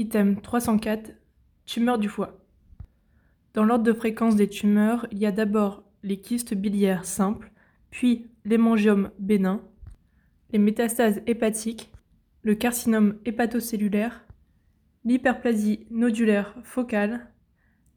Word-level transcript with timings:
Item 0.00 0.40
304 0.40 1.12
Tumeur 1.66 1.98
du 1.98 2.08
foie. 2.08 2.42
Dans 3.52 3.64
l'ordre 3.64 3.84
de 3.84 3.92
fréquence 3.92 4.34
des 4.34 4.48
tumeurs, 4.48 5.06
il 5.12 5.18
y 5.18 5.26
a 5.26 5.30
d'abord 5.30 5.84
les 6.02 6.18
kystes 6.18 6.54
biliaires 6.54 7.04
simples, 7.04 7.52
puis 7.90 8.30
l'hémangiome 8.46 9.10
bénin, 9.18 9.60
les 10.52 10.58
métastases 10.58 11.20
hépatiques, 11.26 11.92
le 12.40 12.54
carcinome 12.54 13.18
hépatocellulaire, 13.26 14.24
l'hyperplasie 15.04 15.86
nodulaire 15.90 16.56
focale, 16.62 17.28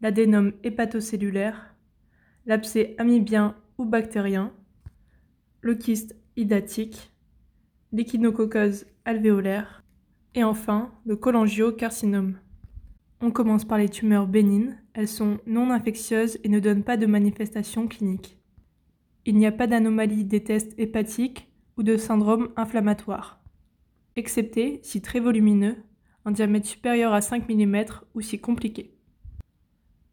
l'adénome 0.02 0.52
hépatocellulaire, 0.66 1.74
l'abcès 2.46 2.96
amibien 2.98 3.56
ou 3.78 3.86
bactérien, 3.86 4.52
le 5.62 5.76
kyste 5.76 6.18
hydatique, 6.36 7.14
l'échinococose 7.94 8.88
alvéolaire 9.06 9.83
et 10.36 10.44
enfin 10.44 10.92
le 11.06 11.16
cholangiocarcinome. 11.16 12.40
On 13.22 13.32
commence 13.32 13.66
par 13.66 13.78
les 13.78 13.90
tumeurs 13.90 14.28
bénignes, 14.28 14.78
elles 14.94 15.08
sont 15.08 15.40
non 15.46 15.72
infectieuses 15.72 16.40
et 16.44 16.50
ne 16.50 16.60
donnent 16.60 16.84
pas 16.84 16.98
de 16.98 17.06
manifestations 17.06 17.88
cliniques. 17.88 18.38
Il 19.26 19.38
n'y 19.38 19.46
a 19.46 19.52
pas 19.52 19.68
d'anomalie 19.68 20.26
des 20.26 20.44
tests 20.44 20.78
hépatiques 20.78 21.48
ou 21.78 21.84
de 21.84 21.96
syndrome 21.96 22.50
inflammatoire, 22.58 23.42
excepté, 24.16 24.80
si 24.84 25.02
très 25.02 25.20
volumineux, 25.20 25.78
un 26.26 26.32
diamètre 26.32 26.68
supérieur 26.68 27.14
à 27.14 27.22
5 27.22 27.48
mm 27.50 27.86
ou 28.16 28.22
si 28.22 28.40
compliqué. 28.40 28.94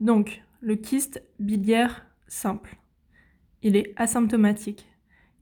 Donc, 0.01 0.43
le 0.61 0.77
kyste 0.77 1.23
biliaire 1.39 2.07
simple. 2.27 2.77
Il 3.63 3.77
est 3.77 3.93
asymptomatique. 3.97 4.87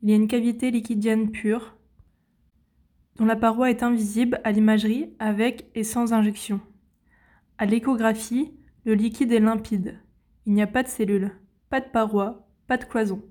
Il 0.02 0.10
y 0.10 0.12
a 0.12 0.16
une 0.16 0.28
cavité 0.28 0.70
liquidienne 0.70 1.30
pure 1.30 1.76
dont 3.18 3.24
la 3.24 3.36
paroi 3.36 3.70
est 3.70 3.82
invisible 3.82 4.40
à 4.44 4.52
l'imagerie 4.52 5.12
avec 5.18 5.70
et 5.74 5.84
sans 5.84 6.12
injection. 6.12 6.60
À 7.58 7.66
l'échographie, 7.66 8.52
le 8.84 8.94
liquide 8.94 9.32
est 9.32 9.40
limpide. 9.40 9.98
Il 10.46 10.54
n'y 10.54 10.62
a 10.62 10.68
pas 10.68 10.84
de 10.84 10.88
cellules, 10.88 11.32
pas 11.68 11.80
de 11.80 11.88
paroi, 11.88 12.48
pas 12.68 12.76
de 12.76 12.84
cloison. 12.84 13.22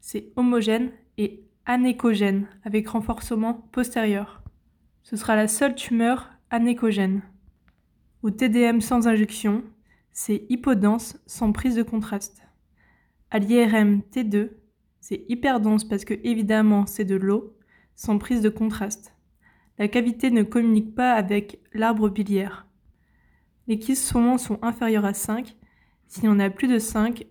C'est 0.00 0.32
homogène 0.34 0.90
et 1.16 1.44
anéchogène 1.64 2.48
avec 2.64 2.88
renforcement 2.88 3.54
postérieur. 3.72 4.42
Ce 5.02 5.16
sera 5.16 5.36
la 5.36 5.48
seule 5.48 5.76
tumeur 5.76 6.30
anéchogène. 6.50 7.22
Au 8.22 8.30
TDM 8.30 8.80
sans 8.80 9.06
injection, 9.06 9.62
c'est 10.12 10.44
hypodense 10.48 11.18
sans 11.26 11.52
prise 11.52 11.76
de 11.76 11.82
contraste. 11.82 12.42
À 13.30 13.38
l'IRM 13.38 14.02
T2, 14.12 14.50
c'est 15.00 15.24
hyperdense 15.28 15.84
parce 15.84 16.04
que 16.04 16.14
évidemment 16.24 16.84
c'est 16.86 17.04
de 17.04 17.16
l'eau, 17.16 17.56
sans 17.94 18.18
prise 18.18 18.42
de 18.42 18.48
contraste. 18.48 19.14
La 19.80 19.88
cavité 19.88 20.30
ne 20.30 20.42
communique 20.42 20.94
pas 20.94 21.14
avec 21.14 21.58
l'arbre 21.72 22.10
biliaire. 22.10 22.66
Les 23.66 23.80
souvent 23.94 24.36
sont 24.36 24.58
inférieurs 24.60 25.06
à 25.06 25.14
5. 25.14 25.56
Si 26.06 26.28
on 26.28 26.38
a 26.38 26.50
plus 26.50 26.68
de 26.68 26.78
5, 26.78 27.26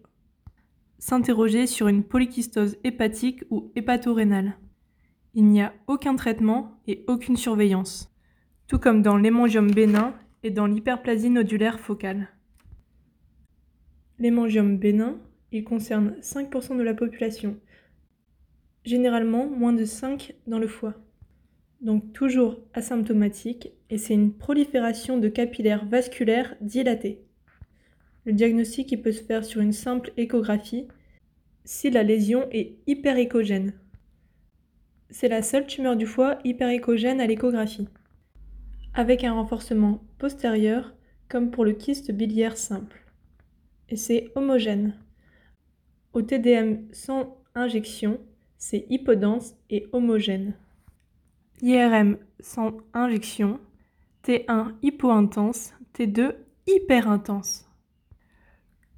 s'interroger 0.97 1.67
sur 1.67 1.87
une 1.87 2.03
polykystose 2.03 2.77
hépatique 2.83 3.43
ou 3.51 3.71
hépatorénale. 3.75 4.57
Il 5.35 5.45
n'y 5.45 5.61
a 5.61 5.75
aucun 5.85 6.15
traitement 6.15 6.81
et 6.87 7.05
aucune 7.07 7.37
surveillance, 7.37 8.11
tout 8.65 8.79
comme 8.79 9.03
dans 9.03 9.17
l'hémangiome 9.17 9.69
bénin 9.69 10.15
et 10.41 10.49
dans 10.49 10.65
l'hyperplasie 10.65 11.29
nodulaire 11.29 11.79
focale. 11.79 12.29
L'hémangiome 14.17 14.79
bénin 14.79 15.19
il 15.51 15.63
concerne 15.63 16.15
5% 16.21 16.77
de 16.77 16.83
la 16.83 16.95
population, 16.95 17.59
généralement 18.85 19.47
moins 19.47 19.73
de 19.73 19.85
5 19.85 20.33
dans 20.47 20.57
le 20.57 20.67
foie. 20.67 20.95
Donc 21.81 22.11
toujours 22.11 22.59
asymptomatique 22.73 23.71
et 23.89 23.97
c'est 23.97 24.13
une 24.13 24.33
prolifération 24.33 25.17
de 25.17 25.29
capillaires 25.29 25.85
vasculaires 25.85 26.55
dilatés. 26.59 27.23
Le 28.25 28.33
diagnostic 28.33 29.01
peut 29.01 29.13
se 29.13 29.23
faire 29.23 29.45
sur 29.45 29.61
une 29.61 29.71
simple 29.71 30.11
échographie 30.17 30.87
si 31.63 31.89
la 31.89 32.03
lésion 32.03 32.47
est 32.51 32.75
hyperéchogène. 32.85 33.73
C'est 35.09 35.29
la 35.29 35.41
seule 35.41 35.65
tumeur 35.65 35.95
du 35.95 36.05
foie 36.05 36.37
hyperéchogène 36.43 37.21
à 37.21 37.27
l'échographie, 37.27 37.87
avec 38.93 39.23
un 39.23 39.33
renforcement 39.33 40.03
postérieur 40.17 40.93
comme 41.29 41.49
pour 41.49 41.63
le 41.63 41.73
kyste 41.73 42.11
biliaire 42.11 42.57
simple. 42.57 43.01
Et 43.87 43.95
c'est 43.95 44.31
homogène. 44.35 44.95
Au 46.13 46.21
TDM 46.21 46.87
sans 46.91 47.37
injection, 47.55 48.19
c'est 48.57 48.85
hypodense 48.89 49.55
et 49.69 49.87
homogène. 49.93 50.53
IRM 51.61 52.17
sans 52.39 52.77
injection, 52.93 53.59
T1 54.23 54.71
hypointense, 54.81 55.73
T2 55.93 56.35
hyperintense. 56.67 57.69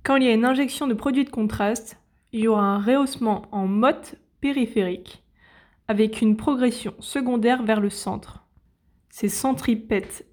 Quand 0.04 0.18
il 0.18 0.24
y 0.24 0.28
a 0.28 0.34
une 0.34 0.46
injection 0.46 0.88
de 0.88 0.94
produit 0.94 1.26
de 1.26 1.30
contraste, 1.30 2.00
il 2.32 2.42
y 2.42 2.48
aura 2.48 2.64
un 2.64 2.80
rehaussement 2.80 3.46
en 3.52 3.68
motte 3.68 4.16
périphérique, 4.42 5.24
avec 5.88 6.22
une 6.22 6.38
progression 6.38 6.94
secondaire 7.00 7.64
vers 7.64 7.82
le 7.82 7.90
centre. 7.90 8.46
C'est 9.10 9.30
centripète. 9.30 10.26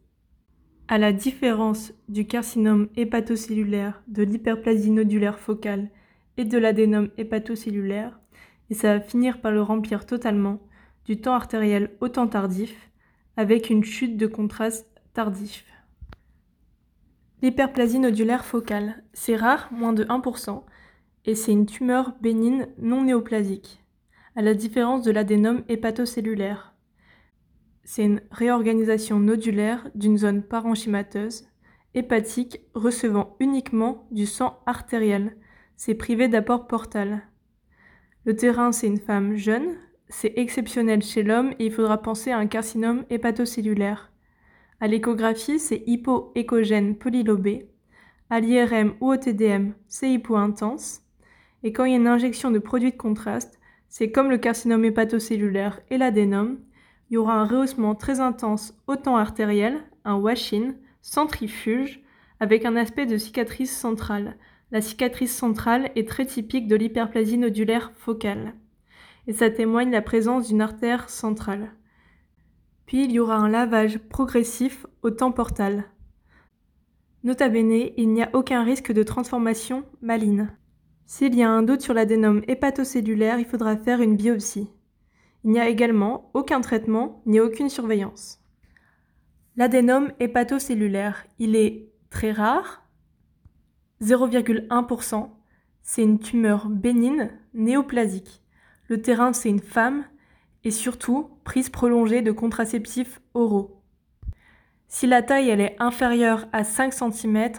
À 0.86 0.98
la 0.98 1.12
différence 1.12 1.92
du 2.08 2.26
carcinome 2.26 2.88
hépatocellulaire, 2.96 4.02
de 4.06 4.22
l'hyperplasie 4.22 4.90
nodulaire 4.90 5.38
focale 5.38 5.90
et 6.36 6.44
de 6.44 6.58
l'adénome 6.58 7.10
hépatocellulaire, 7.18 8.18
et 8.70 8.74
ça 8.74 8.94
va 8.94 9.00
finir 9.00 9.40
par 9.40 9.52
le 9.52 9.62
remplir 9.62 10.06
totalement, 10.06 10.60
du 11.08 11.18
temps 11.18 11.32
artériel 11.32 11.96
au 12.02 12.08
temps 12.08 12.28
tardif, 12.28 12.90
avec 13.38 13.70
une 13.70 13.82
chute 13.82 14.18
de 14.18 14.26
contraste 14.26 14.86
tardif. 15.14 15.64
L'hyperplasie 17.40 17.98
nodulaire 17.98 18.44
focale, 18.44 19.02
c'est 19.14 19.34
rare, 19.34 19.72
moins 19.72 19.94
de 19.94 20.04
1%, 20.04 20.64
et 21.24 21.34
c'est 21.34 21.52
une 21.52 21.64
tumeur 21.64 22.12
bénigne 22.20 22.66
non 22.76 23.04
néoplasique, 23.04 23.82
à 24.36 24.42
la 24.42 24.52
différence 24.52 25.02
de 25.02 25.10
l'adénome 25.10 25.64
hépatocellulaire. 25.70 26.74
C'est 27.84 28.04
une 28.04 28.20
réorganisation 28.30 29.18
nodulaire 29.18 29.88
d'une 29.94 30.18
zone 30.18 30.42
parenchymateuse, 30.42 31.48
hépatique 31.94 32.60
recevant 32.74 33.34
uniquement 33.40 34.06
du 34.10 34.26
sang 34.26 34.60
artériel, 34.66 35.38
c'est 35.74 35.94
privé 35.94 36.28
d'apport 36.28 36.66
portal. 36.66 37.22
Le 38.26 38.36
terrain, 38.36 38.72
c'est 38.72 38.88
une 38.88 39.00
femme 39.00 39.36
jeune, 39.36 39.78
c'est 40.08 40.34
exceptionnel 40.36 41.02
chez 41.02 41.22
l'homme 41.22 41.52
et 41.58 41.66
il 41.66 41.72
faudra 41.72 41.98
penser 41.98 42.30
à 42.30 42.38
un 42.38 42.46
carcinome 42.46 43.04
hépatocellulaire. 43.10 44.10
À 44.80 44.86
l'échographie, 44.86 45.58
c'est 45.58 45.82
hypoéchogène 45.86 46.96
polylobé. 46.96 47.68
À 48.30 48.40
l'IRM 48.40 48.94
ou 49.00 49.12
au 49.12 49.16
TDM, 49.16 49.72
c'est 49.86 50.10
hypointense. 50.10 51.02
Et 51.62 51.72
quand 51.72 51.84
il 51.84 51.92
y 51.92 51.94
a 51.94 51.98
une 51.98 52.06
injection 52.06 52.50
de 52.50 52.58
produits 52.58 52.92
de 52.92 52.96
contraste, 52.96 53.58
c'est 53.88 54.10
comme 54.10 54.30
le 54.30 54.38
carcinome 54.38 54.84
hépatocellulaire 54.84 55.80
et 55.90 55.98
l'adénome, 55.98 56.58
il 57.10 57.14
y 57.14 57.16
aura 57.16 57.34
un 57.34 57.46
rehaussement 57.46 57.94
très 57.94 58.20
intense 58.20 58.78
au 58.86 58.96
temps 58.96 59.16
artériel, 59.16 59.78
un 60.04 60.16
wash-in, 60.16 60.74
centrifuge, 61.00 62.02
avec 62.38 62.64
un 62.64 62.76
aspect 62.76 63.06
de 63.06 63.16
cicatrice 63.16 63.76
centrale, 63.76 64.36
la 64.70 64.82
cicatrice 64.82 65.34
centrale 65.34 65.90
est 65.96 66.06
très 66.06 66.26
typique 66.26 66.66
de 66.66 66.76
l'hyperplasie 66.76 67.38
nodulaire 67.38 67.92
focale, 67.96 68.54
et 69.28 69.34
ça 69.34 69.50
témoigne 69.50 69.90
la 69.90 70.02
présence 70.02 70.48
d'une 70.48 70.62
artère 70.62 71.10
centrale. 71.10 71.70
Puis 72.86 73.04
il 73.04 73.12
y 73.12 73.20
aura 73.20 73.36
un 73.36 73.50
lavage 73.50 73.98
progressif 73.98 74.86
au 75.02 75.10
temps 75.10 75.32
portal. 75.32 75.84
Nota 77.24 77.50
bene, 77.50 77.90
il 77.98 78.08
n'y 78.08 78.22
a 78.22 78.30
aucun 78.32 78.64
risque 78.64 78.90
de 78.90 79.02
transformation 79.02 79.84
maligne. 80.00 80.48
S'il 81.04 81.34
y 81.34 81.42
a 81.42 81.50
un 81.50 81.62
doute 81.62 81.82
sur 81.82 81.92
l'adénome 81.92 82.42
hépatocellulaire, 82.48 83.38
il 83.38 83.44
faudra 83.44 83.76
faire 83.76 84.00
une 84.00 84.16
biopsie. 84.16 84.72
Il 85.44 85.50
n'y 85.50 85.60
a 85.60 85.68
également 85.68 86.30
aucun 86.32 86.62
traitement 86.62 87.22
ni 87.26 87.38
aucune 87.38 87.68
surveillance. 87.68 88.40
L'adénome 89.56 90.10
hépatocellulaire, 90.20 91.26
il 91.38 91.54
est 91.54 91.92
très 92.08 92.32
rare, 92.32 92.88
0,1%, 94.00 95.28
c'est 95.82 96.02
une 96.02 96.18
tumeur 96.18 96.68
bénigne 96.70 97.30
néoplasique. 97.52 98.42
Le 98.88 99.00
terrain, 99.02 99.32
c'est 99.32 99.50
une 99.50 99.60
femme 99.60 100.04
et 100.64 100.70
surtout 100.70 101.30
prise 101.44 101.68
prolongée 101.68 102.22
de 102.22 102.32
contraceptifs 102.32 103.20
oraux. 103.34 103.82
Si 104.88 105.06
la 105.06 105.22
taille 105.22 105.50
elle 105.50 105.60
est 105.60 105.76
inférieure 105.78 106.46
à 106.52 106.64
5 106.64 106.92
cm, 106.92 107.52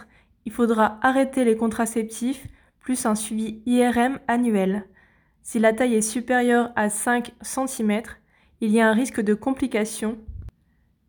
il 0.44 0.52
faudra 0.52 0.98
arrêter 1.02 1.44
les 1.44 1.56
contraceptifs 1.56 2.46
plus 2.80 3.06
un 3.06 3.14
suivi 3.14 3.62
IRM 3.66 4.18
annuel. 4.26 4.86
Si 5.42 5.58
la 5.58 5.72
taille 5.72 5.94
est 5.94 6.02
supérieure 6.02 6.72
à 6.74 6.90
5 6.90 7.32
cm, 7.40 8.02
il 8.60 8.70
y 8.70 8.80
a 8.80 8.88
un 8.88 8.92
risque 8.92 9.20
de 9.20 9.34
complications, 9.34 10.18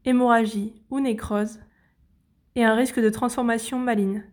hémorragie 0.06 0.74
ou 0.90 1.00
nécrose, 1.00 1.60
et 2.56 2.64
un 2.64 2.76
risque 2.76 3.00
de 3.00 3.10
transformation 3.10 3.80
maligne. 3.80 4.24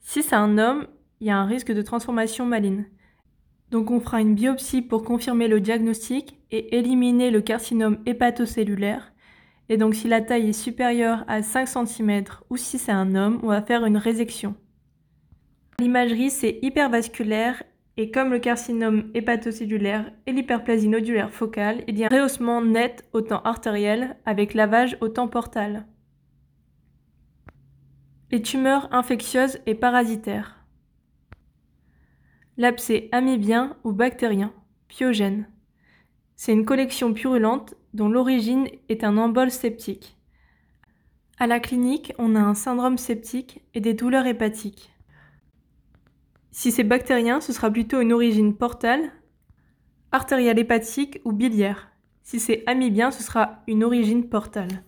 Si 0.00 0.22
c'est 0.22 0.36
un 0.36 0.58
homme, 0.58 0.86
il 1.20 1.26
y 1.26 1.30
a 1.30 1.38
un 1.38 1.46
risque 1.46 1.72
de 1.72 1.82
transformation 1.82 2.46
maligne. 2.46 2.86
Donc 3.70 3.90
on 3.90 4.00
fera 4.00 4.20
une 4.20 4.34
biopsie 4.34 4.82
pour 4.82 5.02
confirmer 5.02 5.48
le 5.48 5.60
diagnostic 5.60 6.38
et 6.50 6.76
éliminer 6.76 7.30
le 7.30 7.40
carcinome 7.40 7.98
hépatocellulaire. 8.06 9.12
Et 9.68 9.76
donc 9.76 9.94
si 9.94 10.06
la 10.08 10.20
taille 10.20 10.50
est 10.50 10.52
supérieure 10.52 11.24
à 11.26 11.42
5 11.42 11.86
cm 11.86 12.24
ou 12.50 12.56
si 12.56 12.78
c'est 12.78 12.92
un 12.92 13.14
homme, 13.14 13.40
on 13.42 13.48
va 13.48 13.62
faire 13.62 13.84
une 13.84 13.96
résection. 13.96 14.54
L'imagerie, 15.80 16.30
c'est 16.30 16.58
hypervasculaire 16.62 17.62
et 17.98 18.10
comme 18.10 18.30
le 18.30 18.38
carcinome 18.38 19.10
hépatocellulaire 19.14 20.12
et 20.26 20.32
l'hyperplasie 20.32 20.88
nodulaire 20.88 21.30
focale, 21.30 21.82
il 21.88 21.98
y 21.98 22.04
a 22.04 22.08
un 22.10 22.16
rehaussement 22.16 22.62
net 22.62 23.04
au 23.12 23.22
temps 23.22 23.42
artériel 23.42 24.16
avec 24.26 24.54
lavage 24.54 24.96
au 25.00 25.08
temps 25.08 25.28
portal. 25.28 25.86
Les 28.30 28.42
tumeurs 28.42 28.88
infectieuses 28.92 29.58
et 29.66 29.74
parasitaires. 29.74 30.65
L'abcès 32.58 33.10
amébien 33.12 33.76
ou 33.84 33.92
bactérien, 33.92 34.50
pyogène. 34.88 35.46
C'est 36.36 36.52
une 36.52 36.64
collection 36.64 37.12
purulente 37.12 37.74
dont 37.92 38.08
l'origine 38.08 38.68
est 38.88 39.04
un 39.04 39.18
embol 39.18 39.50
septique. 39.50 40.16
À 41.38 41.46
la 41.46 41.60
clinique, 41.60 42.14
on 42.18 42.34
a 42.34 42.40
un 42.40 42.54
syndrome 42.54 42.96
septique 42.96 43.60
et 43.74 43.80
des 43.80 43.92
douleurs 43.92 44.26
hépatiques. 44.26 44.90
Si 46.50 46.72
c'est 46.72 46.84
bactérien, 46.84 47.42
ce 47.42 47.52
sera 47.52 47.70
plutôt 47.70 48.00
une 48.00 48.14
origine 48.14 48.56
portale, 48.56 49.12
artérielle 50.10 50.58
hépatique 50.58 51.20
ou 51.26 51.32
biliaire. 51.32 51.90
Si 52.22 52.40
c'est 52.40 52.62
amibien, 52.66 53.10
ce 53.10 53.22
sera 53.22 53.62
une 53.66 53.84
origine 53.84 54.30
portale. 54.30 54.82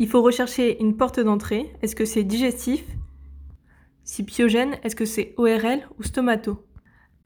Il 0.00 0.08
faut 0.08 0.22
rechercher 0.22 0.82
une 0.82 0.96
porte 0.96 1.20
d'entrée. 1.20 1.72
Est-ce 1.82 1.94
que 1.94 2.04
c'est 2.04 2.24
digestif 2.24 2.84
Si 4.08 4.24
pyogène, 4.24 4.78
est-ce 4.82 4.96
que 4.96 5.04
c'est 5.04 5.34
ORL 5.36 5.86
ou 5.98 6.02
stomato? 6.02 6.64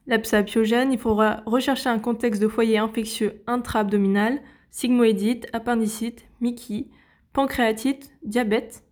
L'abcès 0.08 0.42
pyogène, 0.42 0.92
il 0.92 0.98
faudra 0.98 1.44
rechercher 1.46 1.88
un 1.88 2.00
contexte 2.00 2.42
de 2.42 2.48
foyer 2.48 2.78
infectieux 2.78 3.40
intra-abdominal, 3.46 4.42
sigmoïdite, 4.72 5.46
appendicite, 5.52 6.26
Mickey, 6.40 6.88
pancréatite, 7.32 8.10
diabète. 8.24 8.82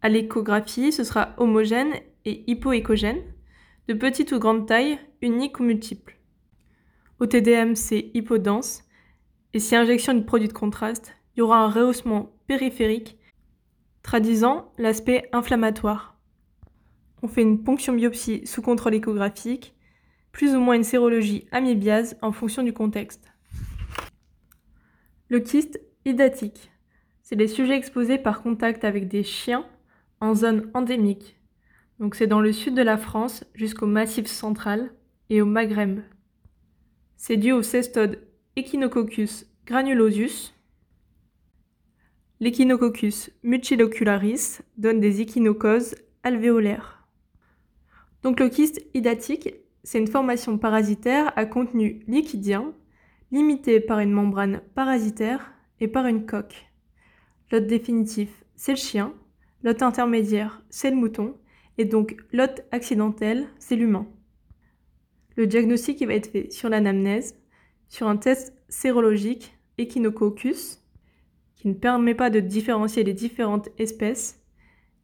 À 0.00 0.08
l'échographie, 0.08 0.92
ce 0.92 1.04
sera 1.04 1.34
homogène 1.36 1.92
et 2.24 2.42
hypoécogène, 2.50 3.20
de 3.86 3.92
petite 3.92 4.32
ou 4.32 4.38
grande 4.38 4.66
taille, 4.66 4.98
unique 5.20 5.60
ou 5.60 5.62
multiple. 5.62 6.18
Au 7.20 7.26
TDM, 7.26 7.74
c'est 7.74 8.10
hypodense, 8.14 8.82
et 9.52 9.58
si 9.58 9.76
injection 9.76 10.14
du 10.14 10.24
produit 10.24 10.48
de 10.48 10.54
contraste, 10.54 11.14
il 11.36 11.40
y 11.40 11.42
aura 11.42 11.58
un 11.58 11.68
rehaussement 11.68 12.32
périphérique, 12.46 13.17
traduisant 14.08 14.72
l'aspect 14.78 15.28
inflammatoire. 15.34 16.16
On 17.20 17.28
fait 17.28 17.42
une 17.42 17.62
ponction 17.62 17.92
biopsie 17.92 18.46
sous 18.46 18.62
contrôle 18.62 18.94
échographique, 18.94 19.74
plus 20.32 20.54
ou 20.54 20.60
moins 20.60 20.76
une 20.76 20.82
sérologie 20.82 21.46
amibiase 21.52 22.16
en 22.22 22.32
fonction 22.32 22.62
du 22.62 22.72
contexte. 22.72 23.30
Le 25.28 25.40
kyste 25.40 25.78
hydatique. 26.06 26.70
C'est 27.20 27.36
les 27.36 27.48
sujets 27.48 27.76
exposés 27.76 28.16
par 28.16 28.40
contact 28.40 28.82
avec 28.82 29.08
des 29.08 29.22
chiens 29.22 29.66
en 30.22 30.34
zone 30.34 30.70
endémique, 30.72 31.38
donc 32.00 32.14
c'est 32.14 32.26
dans 32.26 32.40
le 32.40 32.54
sud 32.54 32.74
de 32.74 32.80
la 32.80 32.96
France 32.96 33.44
jusqu'au 33.52 33.86
Massif 33.86 34.26
central 34.26 34.90
et 35.28 35.42
au 35.42 35.44
Maghreb. 35.44 36.00
C'est 37.18 37.36
dû 37.36 37.52
au 37.52 37.60
cestode 37.60 38.26
Echinococcus 38.56 39.44
granulosus. 39.66 40.54
L'Echinococcus 42.40 43.30
mutilocularis 43.42 44.60
donne 44.76 45.00
des 45.00 45.20
echinocoses 45.20 45.96
alvéolaires. 46.22 47.04
Donc 48.22 48.38
le 48.38 48.48
kyste 48.48 48.80
hydatique, 48.94 49.54
c'est 49.82 49.98
une 49.98 50.06
formation 50.06 50.56
parasitaire 50.56 51.32
à 51.34 51.46
contenu 51.46 52.04
liquidien, 52.06 52.74
limitée 53.32 53.80
par 53.80 53.98
une 53.98 54.12
membrane 54.12 54.60
parasitaire 54.76 55.52
et 55.80 55.88
par 55.88 56.06
une 56.06 56.26
coque. 56.26 56.70
L'hôte 57.50 57.66
définitif, 57.66 58.44
c'est 58.54 58.72
le 58.72 58.78
chien, 58.78 59.14
l'hôte 59.64 59.82
intermédiaire, 59.82 60.62
c'est 60.70 60.90
le 60.90 60.96
mouton, 60.96 61.34
et 61.76 61.86
donc 61.86 62.16
l'hôte 62.32 62.62
accidentel, 62.70 63.48
c'est 63.58 63.74
l'humain. 63.74 64.06
Le 65.34 65.48
diagnostic 65.48 66.06
va 66.06 66.14
être 66.14 66.30
fait 66.30 66.52
sur 66.52 66.68
l'anamnèse, 66.68 67.34
sur 67.88 68.06
un 68.06 68.16
test 68.16 68.54
sérologique 68.68 69.58
Echinococcus, 69.76 70.78
qui 71.58 71.68
ne 71.68 71.74
permet 71.74 72.14
pas 72.14 72.30
de 72.30 72.40
différencier 72.40 73.02
les 73.02 73.14
différentes 73.14 73.68
espèces, 73.78 74.40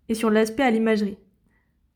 et 0.08 0.14
sur 0.14 0.30
l'aspect 0.30 0.62
à 0.62 0.70
l'imagerie. 0.70 1.18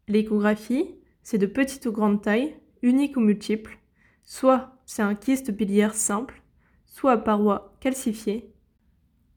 L'échographie, 0.09 0.97
c'est 1.23 1.39
de 1.39 1.47
petite 1.47 1.87
ou 1.87 1.93
grande 1.93 2.23
taille, 2.23 2.57
unique 2.83 3.17
ou 3.17 3.21
multiple, 3.21 3.79
soit 4.25 4.77
c'est 4.85 5.03
un 5.03 5.15
kyste 5.15 5.53
biliaire 5.53 5.95
simple, 5.95 6.43
soit 6.87 7.13
à 7.13 7.19
paroi 7.19 7.77
calcifiée, 7.81 8.53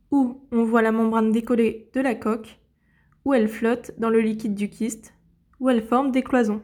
ou 0.10 0.42
on 0.52 0.64
voit 0.64 0.82
la 0.82 0.92
membrane 0.92 1.32
décollée 1.32 1.90
de 1.94 2.02
la 2.02 2.16
coque, 2.16 2.60
ou 3.24 3.34
elle 3.34 3.48
flotte 3.48 3.92
dans 4.00 4.10
le 4.10 4.22
liquide 4.22 4.56
du 4.56 4.70
kyste, 4.70 5.14
où 5.60 5.70
elle 5.70 5.84
forme 5.84 6.12
des 6.12 6.24
cloisons. 6.24 6.64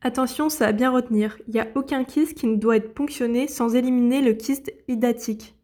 Attention, 0.00 0.48
ça 0.48 0.68
à 0.68 0.72
bien 0.72 0.90
retenir, 0.90 1.38
il 1.46 1.54
n'y 1.54 1.60
a 1.60 1.68
aucun 1.74 2.04
kyste 2.04 2.38
qui 2.38 2.46
ne 2.46 2.56
doit 2.56 2.76
être 2.76 2.94
ponctionné 2.94 3.48
sans 3.48 3.74
éliminer 3.74 4.22
le 4.22 4.32
kyste 4.34 4.72
hydatique. 4.88 5.54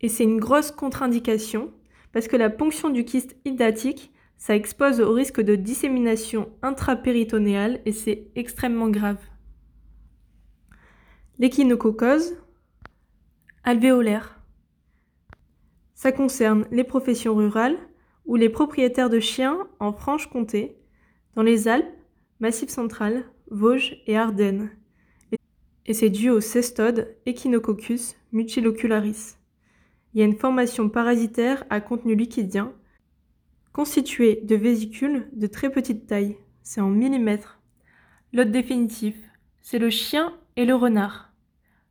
Et 0.00 0.08
c'est 0.08 0.24
une 0.24 0.40
grosse 0.40 0.70
contre-indication, 0.70 1.72
parce 2.12 2.28
que 2.28 2.36
la 2.36 2.50
ponction 2.50 2.90
du 2.90 3.04
kyste 3.04 3.36
hydatique, 3.44 4.12
ça 4.36 4.54
expose 4.54 5.00
au 5.00 5.12
risque 5.12 5.40
de 5.40 5.56
dissémination 5.56 6.50
intrapéritonéale 6.62 7.80
et 7.86 7.92
c'est 7.92 8.28
extrêmement 8.34 8.88
grave. 8.88 9.18
L'échinococose 11.38 12.36
alvéolaire. 13.64 14.40
Ça 15.94 16.12
concerne 16.12 16.66
les 16.70 16.84
professions 16.84 17.34
rurales, 17.34 17.78
ou 18.26 18.36
les 18.36 18.48
propriétaires 18.48 19.10
de 19.10 19.20
chiens 19.20 19.68
en 19.78 19.92
Franche-Comté, 19.92 20.76
dans 21.34 21.42
les 21.42 21.68
Alpes, 21.68 21.86
Massif 22.40 22.68
central, 22.68 23.24
Vosges 23.50 24.02
et 24.06 24.16
Ardennes. 24.16 24.70
Et 25.86 25.94
c'est 25.94 26.10
dû 26.10 26.30
au 26.30 26.40
cestode 26.40 27.16
Echinococcus 27.24 28.16
mutilocularis. 28.32 29.35
Il 30.16 30.20
y 30.20 30.22
a 30.22 30.24
une 30.24 30.38
formation 30.38 30.88
parasitaire 30.88 31.64
à 31.68 31.82
contenu 31.82 32.14
liquidien, 32.14 32.72
constituée 33.74 34.40
de 34.44 34.56
vésicules 34.56 35.28
de 35.34 35.46
très 35.46 35.68
petite 35.68 36.06
taille, 36.06 36.38
c'est 36.62 36.80
en 36.80 36.88
millimètres. 36.88 37.60
L'hôte 38.32 38.50
définitif, 38.50 39.14
c'est 39.60 39.78
le 39.78 39.90
chien 39.90 40.32
et 40.56 40.64
le 40.64 40.74
renard. 40.74 41.34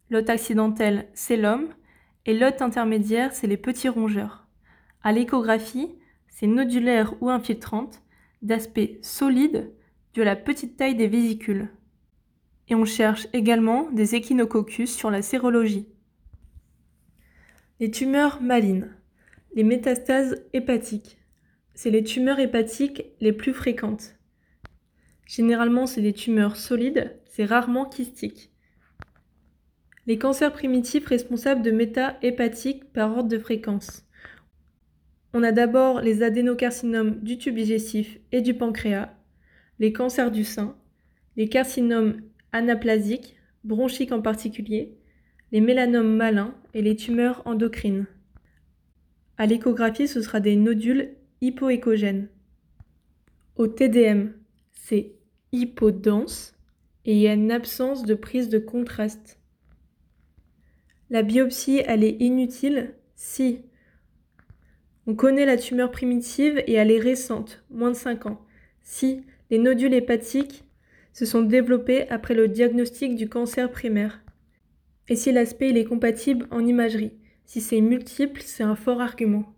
L'hôte 0.09 0.31
accidentel, 0.31 1.07
c'est 1.13 1.37
l'homme, 1.37 1.67
et 2.25 2.35
l'hôte 2.35 2.63
intermédiaire, 2.63 3.31
c'est 3.31 3.45
les 3.45 3.57
petits 3.57 3.89
rongeurs. 3.89 4.47
À 5.03 5.11
l'échographie, 5.11 5.93
c'est 6.27 6.47
nodulaire 6.47 7.13
ou 7.21 7.29
infiltrante, 7.29 8.01
d'aspect 8.41 8.97
solide, 9.03 9.71
de 10.15 10.23
la 10.23 10.35
petite 10.35 10.77
taille 10.77 10.95
des 10.95 11.07
vésicules. 11.07 11.69
Et 12.69 12.73
on 12.73 12.85
cherche 12.85 13.27
également 13.33 13.91
des 13.91 14.15
échinococcus 14.15 14.89
sur 14.89 15.11
la 15.11 15.21
sérologie. 15.21 15.87
Les 17.81 17.91
tumeurs 17.91 18.41
malignes. 18.41 18.87
Les 19.53 19.65
métastases 19.65 20.41
hépatiques. 20.53 21.17
C'est 21.73 21.89
les 21.89 22.05
tumeurs 22.05 22.39
hépatiques 22.39 23.03
les 23.19 23.33
plus 23.33 23.51
fréquentes. 23.51 24.15
Généralement, 25.27 25.85
c'est 25.85 26.01
des 26.01 26.13
tumeurs 26.13 26.55
solides, 26.55 27.19
c'est 27.25 27.43
rarement 27.43 27.83
kystique. 27.83 28.49
Les 30.07 30.17
cancers 30.17 30.53
primitifs 30.53 31.05
responsables 31.05 31.63
de 31.63 31.71
méta-hépatiques 31.71 32.93
par 32.93 33.17
ordre 33.17 33.27
de 33.27 33.39
fréquence. 33.39 34.07
On 35.33 35.43
a 35.43 35.51
d'abord 35.51 35.99
les 35.99 36.23
adénocarcinomes 36.23 37.19
du 37.19 37.37
tube 37.37 37.55
digestif 37.55 38.19
et 38.31 38.39
du 38.39 38.53
pancréas, 38.53 39.13
les 39.79 39.91
cancers 39.91 40.31
du 40.31 40.45
sein, 40.45 40.77
les 41.35 41.49
carcinomes 41.49 42.21
anaplasiques, 42.53 43.35
bronchiques 43.65 44.13
en 44.13 44.21
particulier, 44.21 44.95
les 45.55 45.61
mélanomes 45.61 46.17
malins 46.17 46.53
et 46.73 46.81
les 46.81 46.97
tumeurs 46.97 47.41
endocrines. 47.45 48.07
À 49.37 49.45
l'échographie, 49.45 50.09
ce 50.09 50.21
sera 50.21 50.41
des 50.41 50.57
nodules 50.57 51.15
hypoécogènes. 51.39 52.27
Au 53.55 53.65
TDM, 53.65 54.33
c'est 54.73 55.13
hypodense 55.53 56.55
et 57.05 57.13
il 57.13 57.19
y 57.19 57.29
a 57.29 57.33
une 57.33 57.53
absence 57.53 58.03
de 58.03 58.15
prise 58.15 58.49
de 58.49 58.59
contraste. 58.59 59.39
La 61.09 61.23
biopsie, 61.23 61.81
elle 61.85 62.03
est 62.03 62.17
inutile 62.19 62.93
si 63.15 63.61
on 65.07 65.15
connaît 65.15 65.45
la 65.45 65.55
tumeur 65.55 65.89
primitive 65.89 66.61
et 66.67 66.73
elle 66.73 66.91
est 66.91 66.99
récente, 66.99 67.63
moins 67.69 67.91
de 67.91 67.95
5 67.95 68.25
ans. 68.25 68.45
Si 68.81 69.23
les 69.49 69.59
nodules 69.59 69.93
hépatiques 69.93 70.65
se 71.13 71.25
sont 71.25 71.43
développés 71.43 72.09
après 72.09 72.33
le 72.33 72.49
diagnostic 72.49 73.15
du 73.15 73.29
cancer 73.29 73.71
primaire. 73.71 74.24
Et 75.07 75.15
si 75.15 75.31
l'aspect 75.31 75.69
est 75.69 75.85
compatible 75.85 76.47
en 76.51 76.65
imagerie? 76.65 77.13
Si 77.45 77.61
c'est 77.61 77.81
multiple, 77.81 78.41
c'est 78.43 78.63
un 78.63 78.75
fort 78.75 79.01
argument. 79.01 79.55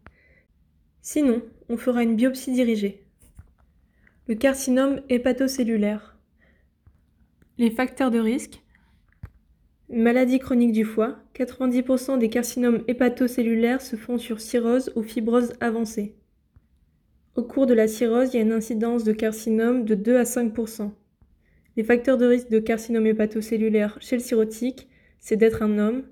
Sinon, 1.01 1.42
on 1.70 1.77
fera 1.77 2.04
une 2.04 2.18
biopsie 2.18 2.51
dirigée. 2.51 3.06
Le 4.27 4.36
carcinome 4.36 5.01
hépatocellulaire. 5.08 6.18
Les 7.58 7.72
facteurs 7.72 8.12
de 8.12 8.20
risque. 8.20 8.62
maladie 9.89 10.39
chronique 10.39 10.74
du 10.74 10.84
foie, 10.84 11.18
90% 11.34 12.20
des 12.20 12.30
carcinomes 12.30 12.84
hépatocellulaires 12.89 13.82
se 13.82 13.96
font 13.96 14.18
sur 14.18 14.42
cirrhose 14.42 14.92
ou 14.98 15.01
fibrose 15.01 15.54
avancée. 15.62 16.18
Au 17.36 17.44
cours 17.44 17.68
de 17.68 17.74
la 17.74 17.88
cirrhose, 17.88 18.34
il 18.34 18.38
y 18.38 18.39
a 18.39 18.44
une 18.44 18.51
incidence 18.51 19.06
de 19.06 19.13
carcinome 19.13 19.86
de 19.86 19.96
2 19.96 20.18
à 20.18 20.24
5%. 20.24 20.92
Les 21.77 21.84
facteurs 21.86 22.18
de 22.18 22.25
risque 22.25 22.50
de 22.50 22.60
carcinome 22.60 23.08
hépatocellulaire 23.08 23.98
chez 24.01 24.18
le 24.18 24.22
cirrhotique, 24.22 24.89
c'est 25.27 25.36
d'être 25.36 25.62
un 25.62 25.77
homme, 25.77 26.03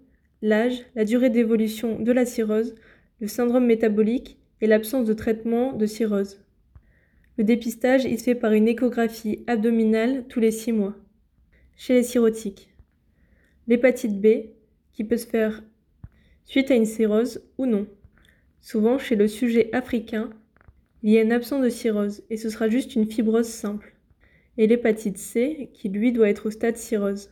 l'âge, 0.41 0.84
la 0.93 1.05
durée 1.05 1.29
d'évolution 1.29 1.98
de 1.98 2.12
la 2.12 2.25
cirrhose, 2.25 2.75
le 3.22 3.29
syndrome 3.29 3.65
métabolique 3.65 4.38
et 4.60 4.67
l'absence 4.67 5.07
de 5.07 5.13
traitement 5.13 5.72
de 5.72 5.86
cirrhose. 5.86 6.43
Le 7.38 7.45
dépistage 7.45 8.03
il 8.03 8.19
se 8.19 8.25
fait 8.25 8.36
par 8.36 8.51
une 8.51 8.67
échographie 8.67 9.45
abdominale 9.48 10.25
tous 10.27 10.41
les 10.41 10.51
6 10.51 10.74
mois. 10.74 10.98
Chez 11.77 11.93
les 11.93 12.03
cirrhotiques. 12.03 12.74
L'hépatite 13.69 14.19
B, 14.19 14.50
qui 14.91 15.05
peut 15.05 15.15
se 15.15 15.27
faire 15.27 15.63
suite 16.43 16.69
à 16.69 16.75
une 16.75 16.84
cirrhose 16.84 17.41
ou 17.57 17.67
non. 17.67 17.88
Souvent, 18.60 19.00
chez 19.00 19.15
le 19.15 19.29
sujet 19.29 19.69
africain, 19.74 20.29
il 21.03 21.12
y 21.13 21.17
a 21.17 21.22
une 21.22 21.31
absence 21.31 21.63
de 21.63 21.69
cirrhose 21.69 22.25
et 22.29 22.36
ce 22.36 22.50
sera 22.50 22.67
juste 22.67 22.95
une 22.95 23.10
fibrose 23.10 23.48
simple. 23.48 23.95
Et 24.57 24.67
l'hépatite 24.67 25.17
C, 25.17 25.69
qui 25.74 25.88
lui 25.88 26.12
doit 26.12 26.27
être 26.27 26.48
au 26.48 26.51
stade 26.51 26.75
cirrhose. 26.75 27.29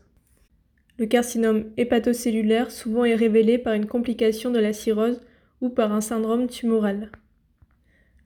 Le 0.99 1.07
carcinome 1.07 1.71
hépatocellulaire 1.77 2.69
souvent 2.69 3.03
est 3.03 3.15
révélé 3.15 3.57
par 3.57 3.73
une 3.73 3.87
complication 3.87 4.51
de 4.51 4.59
la 4.59 4.73
cirrhose 4.73 5.21
ou 5.59 5.69
par 5.69 5.91
un 5.91 6.01
syndrome 6.01 6.47
tumoral. 6.47 7.11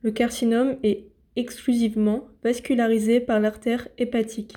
Le 0.02 0.10
carcinome 0.10 0.76
est 0.82 1.06
exclusivement 1.36 2.28
vascularisé 2.44 3.20
par 3.20 3.40
l'artère 3.40 3.88
hépatique, 3.96 4.54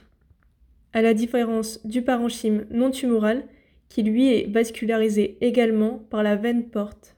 à 0.94 1.02
la 1.02 1.14
différence 1.14 1.86
du 1.86 2.02
parenchyme 2.02 2.66
non 2.70 2.92
tumoral 2.92 3.46
qui 3.88 4.04
lui 4.04 4.34
est 4.34 4.48
vascularisé 4.50 5.38
également 5.42 6.00
par 6.10 6.24
la 6.24 6.36
veine 6.36 6.70
porte. 6.70 7.16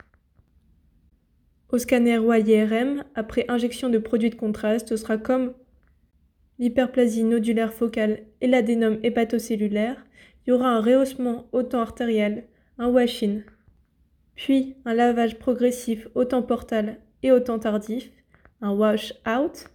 Au 1.71 1.79
scanner 1.79 2.19
ou 2.19 2.31
après 3.15 3.45
injection 3.47 3.89
de 3.89 3.97
produits 3.97 4.29
de 4.29 4.35
contraste, 4.35 4.89
ce 4.89 4.95
sera 4.95 5.17
comme 5.17 5.53
l'hyperplasie 6.59 7.23
nodulaire 7.23 7.73
focale 7.73 8.23
et 8.41 8.47
l'adénome 8.47 8.99
hépatocellulaire, 9.01 10.05
il 10.45 10.49
y 10.49 10.53
aura 10.53 10.69
un 10.69 10.81
rehaussement 10.81 11.47
au 11.51 11.63
temps 11.63 11.81
artériel, 11.81 12.45
un 12.77 12.87
wash-in, 12.87 13.41
puis 14.35 14.75
un 14.85 14.93
lavage 14.93 15.39
progressif 15.39 16.07
au 16.15 16.25
temps 16.25 16.41
portal 16.41 16.99
et 17.21 17.31
au 17.31 17.39
temps 17.39 17.59
tardif, 17.59 18.11
un 18.61 18.71
wash 18.71 19.13
out, 19.27 19.69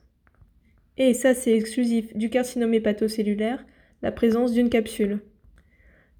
et 0.97 1.15
ça 1.15 1.35
c'est 1.35 1.55
exclusif 1.55 2.17
du 2.17 2.29
carcinome 2.29 2.75
hépatocellulaire, 2.75 3.65
la 4.03 4.13
présence 4.13 4.53
d'une 4.53 4.69
capsule. 4.69 5.21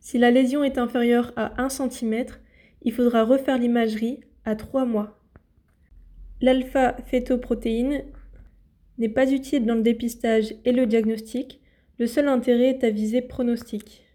Si 0.01 0.19
la 0.19 0.31
lésion 0.31 0.65
est 0.65 0.79
inférieure 0.79 1.33
à 1.37 1.61
1 1.63 1.69
cm, 1.69 2.27
il 2.83 2.93
faudra 2.93 3.25
refaire 3.25 3.59
l'imagerie 3.59 4.21
à 4.45 4.55
3 4.55 4.85
mois. 4.85 5.21
L'alpha-fétoprotéine 6.41 8.05
n'est 8.99 9.09
pas 9.09 9.31
utile 9.31 9.67
dans 9.67 9.75
le 9.75 9.83
dépistage 9.83 10.55
et 10.65 10.73
le 10.73 10.87
diagnostic, 10.87 11.61
le 11.99 12.07
seul 12.07 12.29
intérêt 12.29 12.71
est 12.71 12.85
à 12.85 12.91
viser 12.91 13.21
pronostic. 13.23 14.08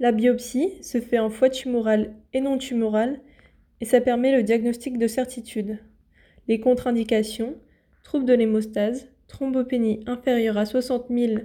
La 0.00 0.12
biopsie 0.12 0.82
se 0.82 0.98
fait 0.98 1.18
en 1.18 1.28
foie 1.28 1.50
tumoral 1.50 2.14
et 2.32 2.40
non 2.40 2.56
tumoral 2.56 3.20
et 3.82 3.84
ça 3.84 4.00
permet 4.00 4.34
le 4.34 4.42
diagnostic 4.42 4.96
de 4.96 5.06
certitude. 5.06 5.78
Les 6.48 6.58
contre-indications, 6.58 7.56
troubles 8.02 8.24
de 8.24 8.32
l'hémostase, 8.32 9.08
thrombopénie 9.28 10.02
inférieure 10.06 10.56
à 10.56 10.64
60 10.64 11.08
000 11.10 11.42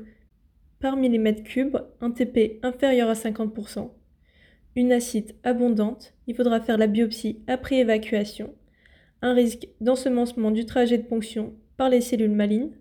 par 0.80 0.96
millimètre 0.96 1.44
cube, 1.44 1.76
un 2.00 2.12
TP 2.12 2.60
inférieur 2.64 3.10
à 3.10 3.14
50%, 3.14 3.92
une 4.78 4.94
acide 4.94 5.34
abondante, 5.44 6.14
il 6.26 6.34
faudra 6.34 6.62
faire 6.62 6.78
la 6.78 6.88
biopsie 6.88 7.42
après 7.48 7.80
évacuation, 7.80 8.56
un 9.22 9.34
risque 9.34 9.68
d'ensemencement 9.82 10.52
du 10.52 10.66
trajet 10.66 10.98
de 10.98 11.04
ponction 11.04 11.56
par 11.76 11.90
les 11.90 12.00
cellules 12.00 12.32
malignes 12.32 12.72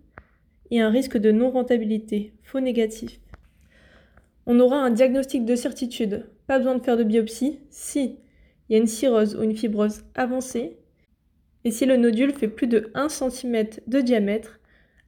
et 0.71 0.79
un 0.79 0.89
risque 0.89 1.17
de 1.17 1.33
non-rentabilité 1.33 2.33
faux 2.43 2.61
négatif. 2.61 3.19
On 4.45 4.59
aura 4.59 4.77
un 4.77 4.91
diagnostic 4.91 5.45
de 5.45 5.55
certitude, 5.55 6.29
pas 6.47 6.59
besoin 6.59 6.75
de 6.75 6.83
faire 6.83 6.97
de 6.97 7.03
biopsie, 7.03 7.59
si 7.69 8.19
il 8.69 8.73
y 8.73 8.75
a 8.75 8.79
une 8.79 8.87
cirrhose 8.87 9.35
ou 9.35 9.43
une 9.43 9.55
fibrose 9.55 10.03
avancée. 10.15 10.77
Et 11.63 11.71
si 11.71 11.85
le 11.85 11.97
nodule 11.97 12.33
fait 12.33 12.47
plus 12.47 12.67
de 12.67 12.91
1 12.93 13.09
cm 13.09 13.67
de 13.87 14.01
diamètre, 14.01 14.59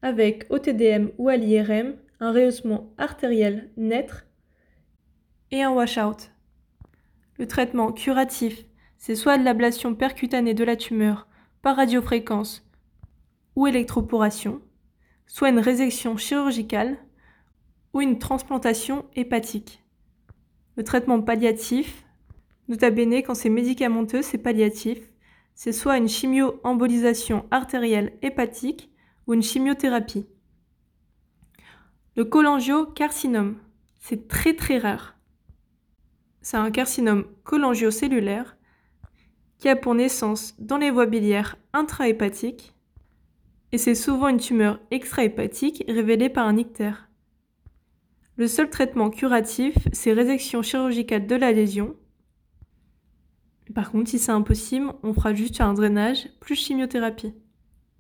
avec 0.02 0.46
OTDM 0.50 1.10
ou 1.18 1.30
à 1.30 1.38
l'IRM, 1.38 1.96
un 2.20 2.32
rehaussement 2.32 2.94
artériel 2.98 3.70
net 3.78 4.26
et 5.52 5.62
un 5.62 5.72
washout. 5.72 6.32
Le 7.38 7.48
traitement 7.48 7.92
curatif, 7.92 8.66
c'est 8.98 9.16
soit 9.16 9.38
de 9.38 9.44
l'ablation 9.44 9.94
percutanée 9.94 10.54
de 10.54 10.64
la 10.64 10.76
tumeur 10.76 11.28
par 11.62 11.76
radiofréquence 11.76 12.68
ou 13.56 13.68
électroporation, 13.68 14.62
soit 15.28 15.50
une 15.50 15.60
résection 15.60 16.18
chirurgicale 16.18 16.98
ou 17.94 18.02
une 18.02 18.20
transplantation 18.20 19.06
hépatique. 19.16 19.84
Le 20.76 20.84
traitement 20.84 21.22
palliatif, 21.22 22.06
nota 22.68 22.90
bene 22.90 23.24
quand 23.24 23.36
c'est 23.36 23.50
médicamenteux, 23.50 24.22
c'est 24.22 24.38
palliatif, 24.38 25.00
c'est 25.56 25.72
soit 25.72 25.98
une 25.98 26.08
chimio-embolisation 26.08 27.46
artérielle 27.50 28.14
hépatique 28.22 28.92
ou 29.26 29.34
une 29.34 29.42
chimiothérapie. 29.42 30.28
Le 32.16 32.26
cholangiocarcinome, 32.26 33.58
c'est 34.00 34.28
très 34.28 34.56
très 34.56 34.78
rare. 34.78 35.18
C'est 36.42 36.58
un 36.58 36.72
carcinome 36.72 37.26
cholangiocellulaire 37.44 38.58
qui 39.58 39.70
a 39.70 39.76
pour 39.76 39.96
naissance 39.96 40.56
dans 40.60 40.78
les 40.78 40.92
voies 40.92 41.08
biliaires 41.08 41.58
intrahépatiques 41.74 42.74
et 43.72 43.78
c'est 43.78 43.96
souvent 43.96 44.30
une 44.30 44.40
tumeur 44.40 44.80
extrahépatique 44.92 45.84
révélée 45.88 46.30
par 46.30 46.48
un 46.48 46.58
ictère. 46.58 47.07
Le 48.38 48.48
seul 48.48 48.70
traitement 48.70 49.10
curatif, 49.10 49.76
c'est 49.92 50.14
résection 50.14 50.62
chirurgicale 50.62 51.28
de 51.28 51.36
la 51.36 51.52
lésion 51.52 51.96
par 53.74 53.92
contre, 53.92 54.10
si 54.10 54.20
c'est 54.20 54.32
impossible, 54.32 54.94
on 55.04 55.14
fera 55.14 55.34
juste 55.34 55.60
un 55.62 55.74
drainage 55.74 56.30
plus 56.40 56.56
chimiothérapie. 56.56 57.34